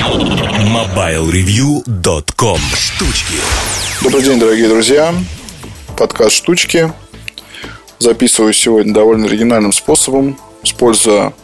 [0.00, 3.34] MobileReview.com Штучки
[4.02, 5.14] Добрый день, дорогие друзья.
[5.98, 6.90] Подкаст «Штучки».
[7.98, 11.34] Записываю сегодня довольно оригинальным способом, используя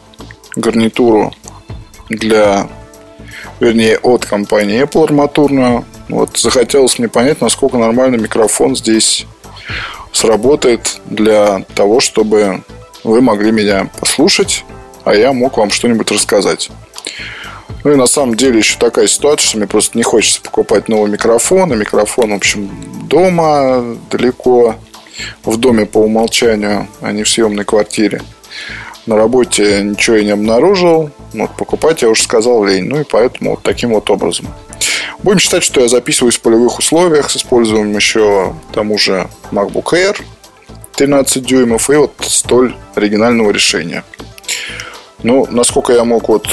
[0.54, 1.34] гарнитуру
[2.08, 2.70] для,
[3.60, 5.84] вернее, от компании Apple арматурную.
[6.08, 9.26] Вот захотелось мне понять, насколько нормальный микрофон здесь
[10.12, 12.62] сработает для того, чтобы
[13.04, 14.64] вы могли меня послушать,
[15.04, 16.70] а я мог вам что-нибудь рассказать.
[17.84, 21.10] Ну и на самом деле еще такая ситуация, что мне просто не хочется покупать новый
[21.10, 21.72] микрофон.
[21.72, 22.70] И микрофон, в общем,
[23.08, 24.74] дома далеко,
[25.44, 28.22] в доме по умолчанию, а не в съемной квартире.
[29.06, 31.10] На работе ничего я не обнаружил.
[31.32, 32.84] Вот покупать я уже сказал лень.
[32.84, 34.48] Ну и поэтому вот таким вот образом.
[35.22, 40.20] Будем считать, что я записываюсь в полевых условиях с использованием еще тому же MacBook Air
[40.96, 44.02] 13 дюймов и вот столь оригинального решения.
[45.22, 46.46] Ну, насколько я мог вот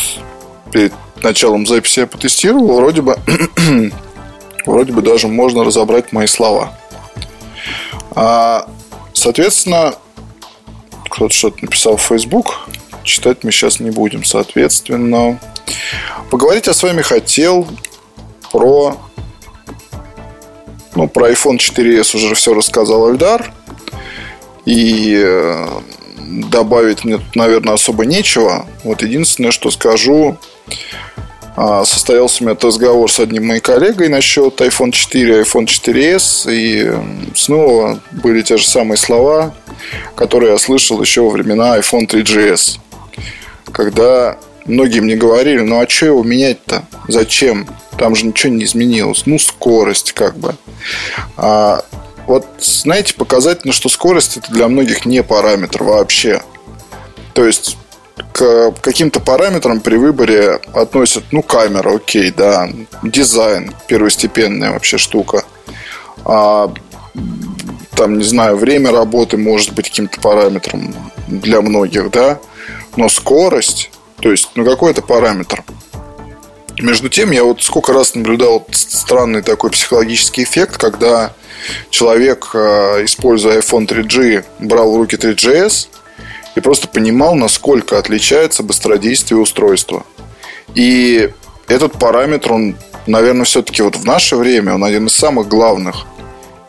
[0.71, 3.17] перед началом записи я потестировал, вроде бы,
[4.65, 6.77] вроде бы даже можно разобрать мои слова.
[8.11, 8.67] А,
[9.13, 9.95] соответственно,
[11.09, 12.67] кто-то что-то написал в Facebook,
[13.03, 15.39] читать мы сейчас не будем, соответственно.
[16.29, 17.67] Поговорить я с вами хотел
[18.51, 18.97] про
[20.95, 23.51] ну, про iPhone 4s уже все рассказал Альдар.
[24.65, 25.67] И э,
[26.17, 28.65] добавить мне тут, наверное, особо нечего.
[28.83, 30.37] Вот единственное, что скажу,
[31.55, 36.51] а, состоялся у меня разговор с одним моим коллегой насчет iPhone 4 и iPhone 4s.
[36.51, 36.91] И
[37.35, 39.53] снова были те же самые слова,
[40.15, 42.79] которые я слышал еще во времена iPhone 3GS.
[43.71, 46.85] Когда многие мне говорили, ну а что его менять-то?
[47.07, 47.67] Зачем?
[47.97, 49.23] Там же ничего не изменилось.
[49.25, 50.55] Ну, скорость как бы.
[51.37, 51.83] А,
[52.27, 56.41] вот, знаете, показательно, что скорость это для многих не параметр вообще.
[57.33, 57.77] То есть
[58.31, 62.69] к каким-то параметрам при выборе относят, ну, камера, окей, да,
[63.01, 65.43] дизайн, первостепенная вообще штука.
[66.25, 66.71] А,
[67.95, 70.93] там, не знаю, время работы может быть каким-то параметром
[71.27, 72.39] для многих, да,
[72.95, 75.63] но скорость, то есть, ну, какой это параметр.
[76.79, 81.33] Между тем, я вот сколько раз наблюдал странный такой психологический эффект, когда
[81.89, 85.87] человек, а, используя iPhone 3G, брал в руки 3GS–
[86.55, 90.05] и просто понимал, насколько отличается быстродействие устройства.
[90.75, 91.29] И
[91.67, 92.75] этот параметр, он,
[93.07, 96.05] наверное, все-таки вот в наше время, он один из самых главных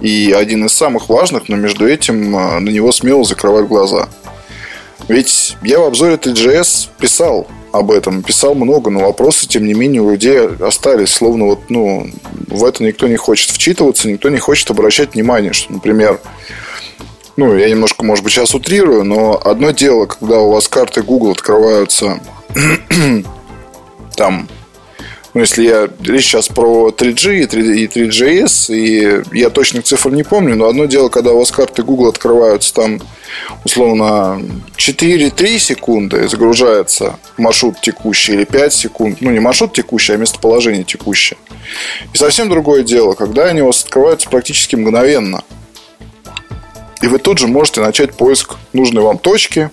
[0.01, 4.09] и один из самых важных, но между этим э, на него смело закрывать глаза.
[5.09, 10.01] Ведь я в обзоре 3GS писал об этом, писал много, но вопросы, тем не менее,
[10.01, 11.11] у людей остались.
[11.11, 12.09] Словно вот, ну,
[12.47, 16.21] в это никто не хочет вчитываться, никто не хочет обращать внимание, что, например,
[17.37, 21.33] ну, я немножко, может быть, сейчас утрирую, но одно дело, когда у вас карты Google
[21.33, 22.21] открываются
[24.17, 24.49] там,
[25.34, 30.56] ну, если я речь сейчас про 3G и 3GS, и я точных цифр не помню,
[30.56, 33.00] но одно дело, когда у вас карты Google открываются там,
[33.65, 34.41] условно,
[34.77, 41.37] 4-3 секунды, загружается маршрут текущий, или 5 секунд, ну, не маршрут текущий, а местоположение текущее.
[42.12, 45.43] И совсем другое дело, когда они у вас открываются практически мгновенно–
[47.05, 49.71] и вы тут же можете начать поиск нужной вам точки,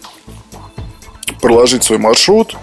[1.40, 2.58] проложить свой маршрут,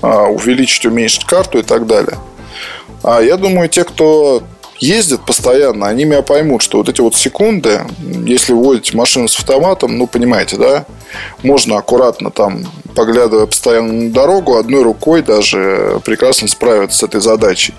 [0.00, 2.18] увеличить, уменьшить карту и так далее.
[3.02, 4.42] А я думаю, те, кто
[4.82, 7.82] ездит постоянно, они меня поймут, что вот эти вот секунды,
[8.26, 10.84] если водите машину с автоматом, ну, понимаете, да,
[11.42, 17.74] можно аккуратно там, поглядывая постоянно на дорогу, одной рукой даже прекрасно справиться с этой задачей.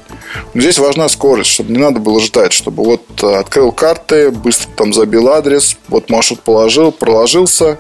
[0.54, 4.70] Но здесь важна скорость, чтобы не надо было ждать, чтобы вот э, открыл карты, быстро
[4.76, 7.78] там забил адрес, вот маршрут положил, проложился,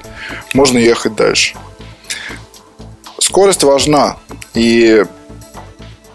[0.54, 1.56] можно ехать дальше.
[3.24, 4.18] Скорость важна.
[4.54, 5.06] И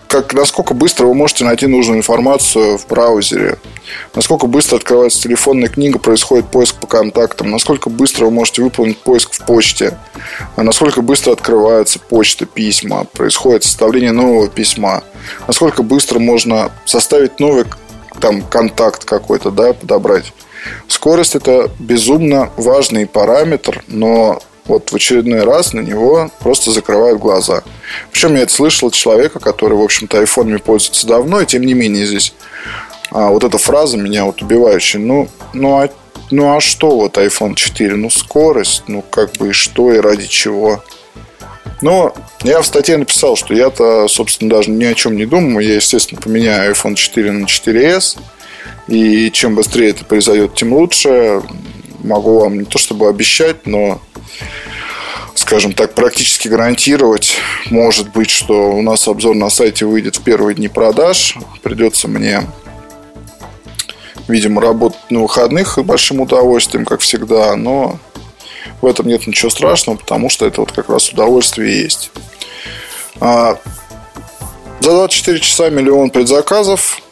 [0.08, 3.56] как, насколько быстро вы можете найти нужную информацию в браузере,
[4.14, 9.32] насколько быстро открывается телефонная книга, происходит поиск по контактам, насколько быстро вы можете выполнить поиск
[9.32, 9.96] в почте,
[10.56, 15.02] а насколько быстро открывается почта, письма, происходит составление нового письма,
[15.46, 17.64] насколько быстро можно составить новый
[18.20, 20.34] там контакт какой-то, да, подобрать.
[20.88, 27.62] Скорость это безумно важный параметр, но вот в очередной раз на него просто закрывают глаза.
[28.12, 31.75] Причем я это слышал от человека, который, в общем-то, айфонами пользуется давно, и тем не
[31.75, 32.35] менее здесь
[33.11, 35.00] а, вот эта фраза меня вот убивающая.
[35.00, 35.88] Ну, ну, а,
[36.31, 37.97] ну а что вот iPhone 4?
[37.97, 40.85] Ну, скорость, ну как бы и что, и ради чего?
[41.81, 45.67] Но я в статье написал, что я-то, собственно, даже ни о чем не думаю.
[45.67, 48.19] Я, естественно, поменяю iPhone 4 на 4s.
[48.88, 51.43] И чем быстрее это произойдет, тем лучше.
[51.99, 54.00] Могу вам не то чтобы обещать, но
[55.35, 57.37] скажем так, практически гарантировать.
[57.71, 61.37] Может быть, что у нас обзор на сайте выйдет в первые дни продаж.
[61.62, 62.43] Придется мне,
[64.27, 67.56] видимо, работать на выходных с большим удовольствием, как всегда.
[67.56, 67.99] Но
[68.81, 72.11] в этом нет ничего страшного, потому что это вот как раз удовольствие есть.
[74.88, 77.02] За 24 часа миллион предзаказов.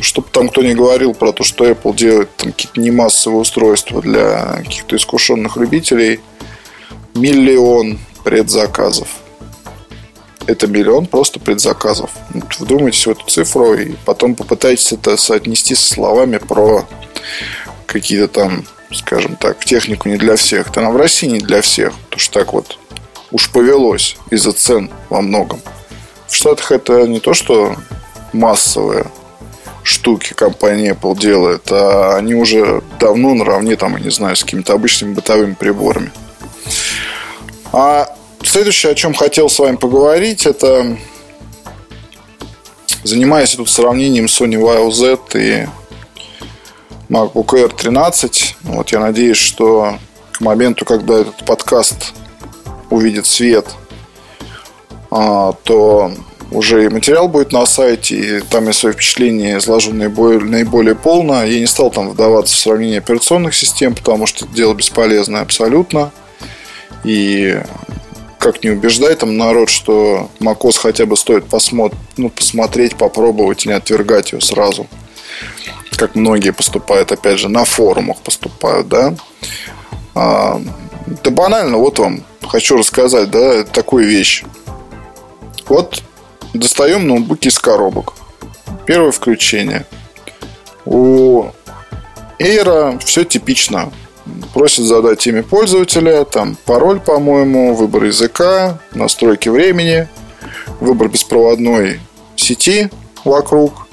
[0.00, 4.62] Чтобы там кто не говорил про то, что Apple делает там какие-то немассовые устройства для
[4.64, 6.20] каких-то искушенных любителей.
[7.14, 9.08] Миллион предзаказов.
[10.46, 12.12] Это миллион просто предзаказов.
[12.58, 16.86] Вдумайтесь в эту цифру и потом попытайтесь это соотнести со словами про
[17.84, 20.70] какие-то там, скажем так, технику не для всех.
[20.70, 21.92] Это нам в России не для всех.
[22.04, 22.78] Потому что так вот
[23.30, 25.60] уж повелось из-за цен во многом.
[26.32, 27.76] В Штатах это не то, что
[28.32, 29.04] массовые
[29.82, 34.72] штуки компания Apple делает, а они уже давно наравне, там, я не знаю, с какими-то
[34.72, 36.10] обычными бытовыми приборами.
[37.70, 40.96] А следующее, о чем хотел с вами поговорить, это
[43.04, 45.66] занимаясь тут сравнением Sony Vaio Z и
[47.10, 49.98] MacBook Air 13, вот я надеюсь, что
[50.32, 52.14] к моменту, когда этот подкаст
[52.88, 53.66] увидит свет–
[55.64, 56.10] то
[56.50, 61.42] уже и материал будет на сайте, и там я свои впечатления изложу наиболее, наиболее полно.
[61.44, 66.12] Я не стал там вдаваться в сравнение операционных систем, потому что это дело бесполезное абсолютно.
[67.04, 67.60] И
[68.38, 71.96] как не убеждай там народ, что macOS хотя бы стоит посмотр...
[72.16, 74.86] ну, посмотреть, попробовать и не отвергать ее сразу.
[75.96, 79.14] Как многие поступают, опять же, на форумах поступают, да.
[80.14, 80.60] А,
[81.22, 84.44] да банально, вот вам хочу рассказать, да, такую вещь.
[85.72, 86.02] Вот
[86.52, 88.12] достаем ноутбуки из коробок.
[88.84, 89.86] Первое включение.
[90.84, 91.46] У
[92.38, 93.90] Air все типично.
[94.52, 100.08] Просит задать имя пользователя, там пароль, по-моему, выбор языка, настройки времени,
[100.78, 102.00] выбор беспроводной
[102.36, 102.90] сети
[103.24, 103.86] вокруг.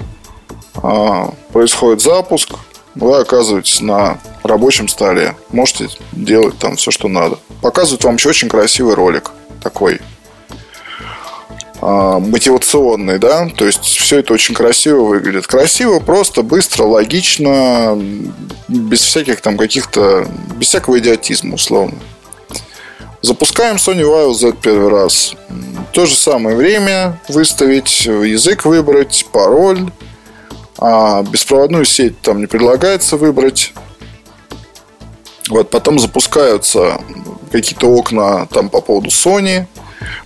[0.82, 2.56] А, происходит запуск.
[2.94, 5.34] Вы оказываетесь на рабочем столе.
[5.48, 7.38] Можете делать там все, что надо.
[7.62, 9.30] Показывают вам еще очень красивый ролик
[9.62, 10.02] такой
[12.18, 15.46] мотивационный, да, то есть все это очень красиво выглядит.
[15.46, 17.98] Красиво, просто, быстро, логично,
[18.68, 20.26] без всяких там каких-то,
[20.56, 21.98] без всякого идиотизма, условно.
[23.22, 25.34] Запускаем Sony Vaio Z первый раз.
[25.92, 29.90] То же самое время выставить, язык выбрать, пароль.
[30.78, 33.74] А беспроводную сеть там не предлагается выбрать.
[35.50, 37.00] Вот, потом запускаются
[37.52, 39.66] какие-то окна там по поводу Sony–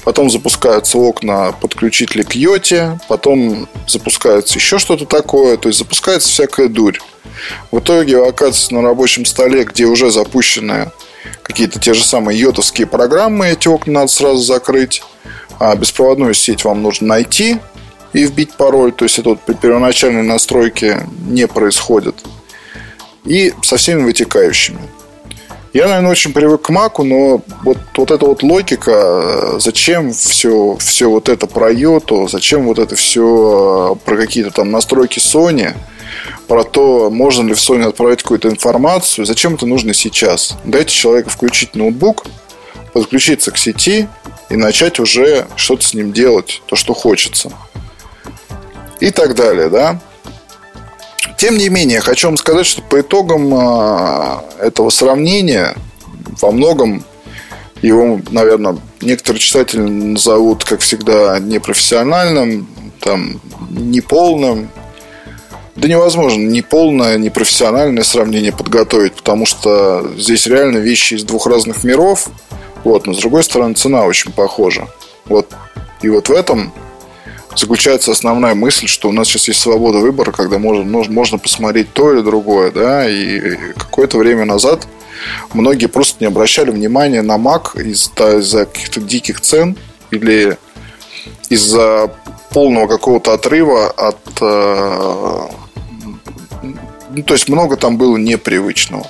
[0.05, 6.69] потом запускаются окна подключители к йоте, потом запускается еще что-то такое, то есть запускается всякая
[6.69, 6.99] дурь.
[7.71, 10.91] В итоге вы оказываетесь на рабочем столе, где уже запущены
[11.43, 15.03] какие-то те же самые йотовские программы, эти окна надо сразу закрыть,
[15.59, 17.59] а беспроводную сеть вам нужно найти
[18.13, 22.15] и вбить пароль, то есть это вот при первоначальной настройке не происходит.
[23.25, 24.79] И со всеми вытекающими.
[25.75, 30.77] Я, наверное, очень привык к Маку, но вот, вот эта вот логика, э, зачем все,
[30.79, 35.75] все вот это про йоту, зачем вот это все э, про какие-то там настройки Sony,
[36.47, 40.57] про то, можно ли в Sony отправить какую-то информацию, зачем это нужно сейчас?
[40.63, 42.25] Дайте человеку включить ноутбук,
[42.93, 44.07] подключиться к сети
[44.51, 47.51] и начать уже что-то с ним делать, то, что хочется.
[49.01, 50.01] И так далее, да.
[51.45, 55.75] Тем не менее, хочу вам сказать, что по итогам а, этого сравнения
[56.41, 57.05] во многом
[57.83, 62.67] его, наверное, некоторые читатели назовут, как всегда, непрофессиональным,
[62.99, 64.71] там, неполным.
[65.77, 71.47] Да невозможно ни полное, ни профессиональное сравнение подготовить, потому что здесь реально вещи из двух
[71.47, 72.31] разных миров.
[72.85, 74.89] Вот, но с другой стороны, цена очень похожа.
[75.27, 75.51] Вот.
[76.01, 76.73] И вот в этом
[77.57, 82.13] заключается основная мысль, что у нас сейчас есть свобода выбора, когда можно, можно посмотреть то
[82.13, 84.87] или другое, да, и какое-то время назад
[85.53, 89.77] многие просто не обращали внимания на Mac из-за, из каких-то диких цен
[90.11, 90.59] или
[91.49, 92.11] из-за
[92.51, 94.19] полного какого-то отрыва от...
[94.41, 95.49] Э,
[97.11, 99.07] ну, то есть много там было непривычного.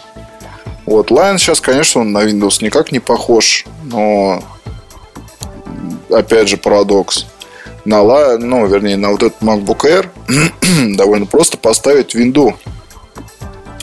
[0.87, 4.43] Вот, Lion сейчас, конечно, он на Windows никак не похож, но
[6.11, 7.27] опять же парадокс
[7.85, 12.55] на, ну, вернее, на вот этот MacBook Air довольно просто поставить винду.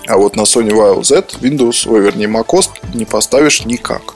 [0.08, 4.15] А вот на Sony Vaio Z Windows, ой, вернее, macOS не поставишь никак.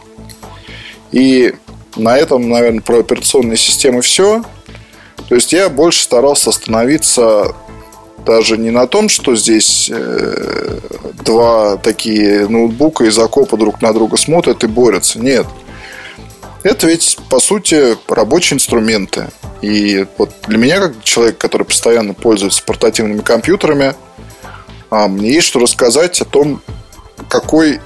[1.12, 1.54] И
[1.96, 4.44] на этом, наверное, про операционные системы все.
[5.30, 7.56] То есть я больше старался остановиться
[8.25, 10.80] даже не на том, что здесь э,
[11.24, 15.20] два такие ноутбука из окопа друг на друга смотрят и борются.
[15.20, 15.46] Нет.
[16.65, 19.27] Это ведь, по сути, рабочие инструменты.
[19.62, 23.93] И вот для меня, как человек, который постоянно пользуется портативными компьютерами,
[24.89, 26.63] а, мне есть что рассказать о том,
[27.29, 27.81] какой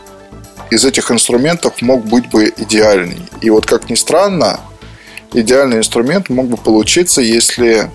[0.71, 3.19] из этих инструментов мог быть бы идеальный.
[3.41, 4.61] И вот, как ни странно,
[5.33, 7.91] идеальный инструмент мог бы получиться, если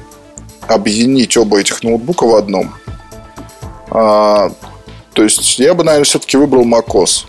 [0.68, 2.74] объединить оба этих ноутбука в одном.
[3.88, 4.50] А,
[5.14, 7.24] то есть я бы, наверное, все-таки выбрал macOS.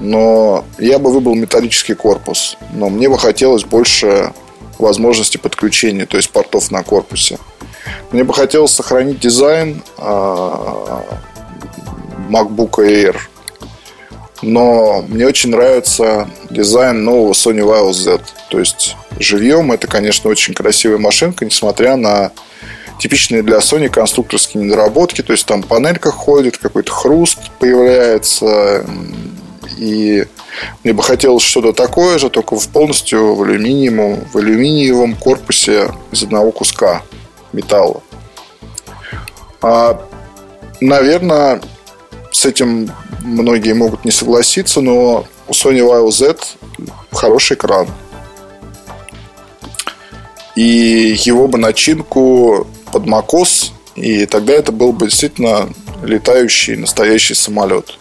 [0.00, 2.56] Но я бы выбрал металлический корпус.
[2.72, 4.32] Но мне бы хотелось больше
[4.78, 7.38] возможности подключения, то есть портов на корпусе.
[8.12, 11.04] Мне бы хотелось сохранить дизайн а,
[12.28, 13.16] MacBook Air.
[14.40, 18.20] Но мне очень нравится дизайн нового Sony Vaio Z.
[18.50, 22.30] То есть живьем это, конечно, очень красивая машинка, несмотря на
[23.00, 25.22] типичные для Sony конструкторские недоработки.
[25.22, 28.86] То есть там панелька ходит, какой-то хруст появляется.
[29.78, 30.26] И
[30.82, 36.22] мне бы хотелось что-то такое же, только в полностью в алюминиевом, в алюминиевом корпусе из
[36.24, 37.02] одного куска
[37.52, 38.02] металла.
[39.62, 40.00] А,
[40.80, 41.62] наверное,
[42.32, 42.90] с этим
[43.22, 46.36] многие могут не согласиться, но у Sony Vaio Z
[47.12, 47.88] хороший экран.
[50.56, 55.68] И его бы начинку под macOS, и тогда это был бы действительно
[56.02, 57.96] летающий настоящий самолет.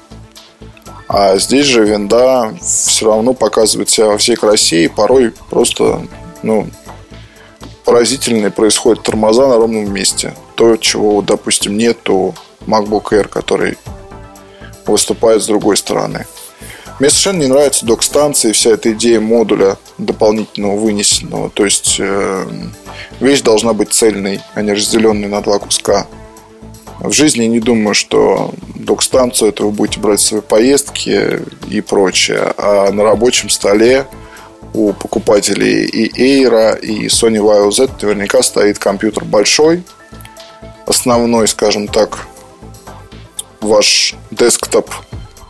[1.07, 6.05] А здесь же винда все равно показывает себя во всей красе, и порой просто
[6.43, 6.67] ну,
[7.85, 10.33] поразительные происходят тормоза на ровном месте.
[10.55, 12.33] То, чего, допустим, нет у
[12.65, 13.77] MacBook Air, который
[14.85, 16.25] выступает с другой стороны.
[16.99, 21.49] Мне совершенно не нравится док-станция и вся эта идея модуля дополнительного вынесенного.
[21.51, 22.45] То есть э,
[23.19, 26.07] вещь должна быть цельной, а не разделенной на два куска.
[26.99, 32.53] В жизни не думаю, что док-станцию это вы будете брать в свои поездки и прочее.
[32.57, 34.05] А на рабочем столе
[34.73, 39.83] у покупателей и Air, и Sony Vaio Z наверняка стоит компьютер большой,
[40.85, 42.27] основной, скажем так,
[43.61, 44.89] ваш десктоп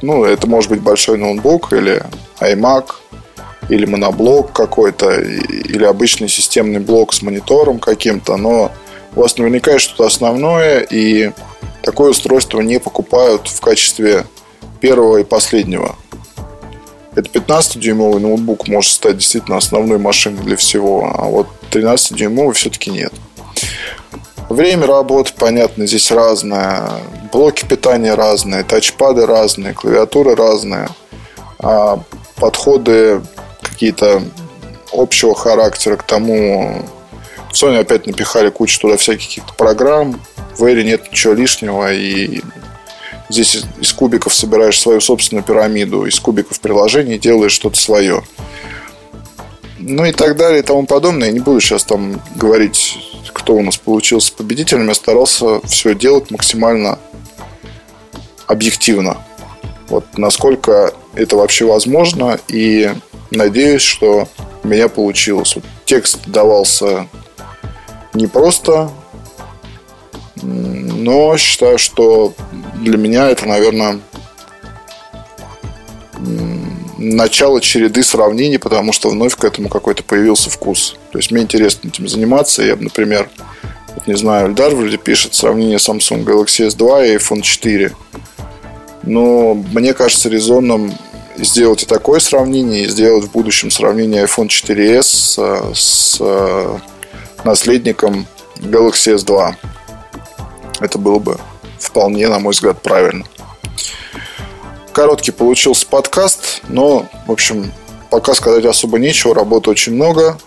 [0.02, 2.04] ну, это может быть большой ноутбук или
[2.40, 2.92] iMac,
[3.70, 8.72] или моноблок какой-то, или обычный системный блок с монитором каким-то, но
[9.18, 11.32] у вас наверняка есть что-то основное, и
[11.82, 14.26] такое устройство не покупают в качестве
[14.80, 15.96] первого и последнего.
[17.16, 23.12] Это 15-дюймовый ноутбук может стать действительно основной машиной для всего, а вот 13-дюймовый все-таки нет.
[24.50, 26.84] Время работы, понятно, здесь разное.
[27.34, 30.90] Блоки питания разные, тачпады разные, клавиатуры разные.
[31.58, 32.00] А
[32.36, 33.24] подходы
[33.64, 34.22] какие-то
[34.94, 36.84] общего характера к тому.
[37.52, 40.22] Sony опять напихали кучу туда всяких каких-то программ.
[40.58, 41.94] В Эре нет ничего лишнего.
[41.94, 42.42] И
[43.30, 46.06] здесь из кубиков собираешь свою собственную пирамиду.
[46.06, 48.24] Из кубиков приложений делаешь что-то свое.
[49.80, 51.28] Ну и так далее и тому подобное.
[51.28, 52.98] Я не буду сейчас там говорить
[53.48, 57.00] кто у нас получился победителем, я старался все делать максимально
[58.46, 59.24] объективно.
[59.88, 62.40] Вот насколько это вообще возможно.
[62.50, 62.92] И
[63.32, 64.28] надеюсь, что
[64.64, 65.56] у меня получилось.
[65.56, 67.08] Вот текст давался
[68.18, 68.90] не просто,
[70.42, 72.34] но считаю, что
[72.76, 74.00] для меня это, наверное,
[76.98, 80.98] начало череды сравнений, потому что вновь к этому какой-то появился вкус.
[81.12, 82.64] То есть мне интересно этим заниматься.
[82.64, 83.30] Я например,
[83.96, 87.96] вот не знаю, Эльдар вроде пишет сравнение Samsung Galaxy S2 и iPhone 4.
[89.04, 90.94] Но мне кажется резонным
[91.38, 95.38] сделать и такое сравнение, и сделать в будущем сравнение iPhone 4s с,
[95.74, 96.78] с э,
[97.44, 98.28] наследником
[98.58, 99.56] Galaxy S2.
[100.80, 101.38] Это было бы
[101.80, 103.26] вполне, на мой взгляд, правильно.
[104.94, 107.72] Короткий получился подкаст, но, в общем,
[108.10, 109.36] пока сказать особо нечего.
[109.36, 110.38] Работы очень много,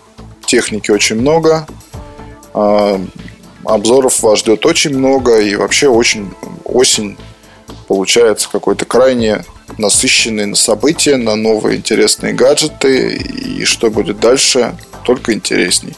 [0.45, 1.65] техники очень много,
[2.53, 3.01] а,
[3.63, 6.31] обзоров вас ждет очень много, и вообще очень
[6.65, 7.17] осень
[7.87, 9.43] получается какой-то крайне
[9.77, 15.95] насыщенный на события, на новые интересные гаджеты, и что будет дальше, только интересней.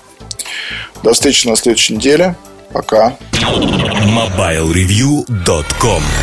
[1.03, 2.35] До встречи на следующей неделе.
[2.71, 3.17] Пока.
[3.31, 6.03] MobileReview.com